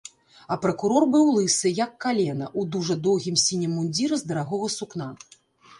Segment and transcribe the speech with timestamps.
[0.53, 5.15] А пракурор быў лысы, як калена, у дужа доўгім сінім мундзіры з дарагога сукна.